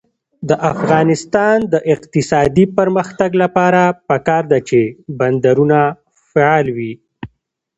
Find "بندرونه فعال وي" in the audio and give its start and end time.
5.19-6.93